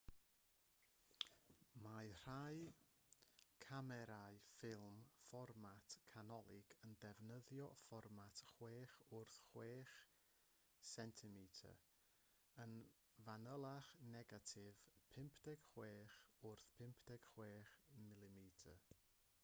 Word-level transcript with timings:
mae 1.87 2.13
rhai 2.21 2.61
camerâu 3.65 4.39
ffilm 4.53 4.95
fformat 5.25 5.97
canolig 6.13 6.73
yn 6.87 6.95
defnyddio 7.03 7.67
fformat 7.83 8.41
6 8.53 8.71
wrth 9.19 9.37
6 10.63 10.89
cm 10.95 11.37
yn 12.65 12.75
fanylach 13.29 13.91
negatif 14.17 14.81
56 15.21 15.71
wrth 15.77 16.67
56 16.83 17.73
mm 18.03 18.45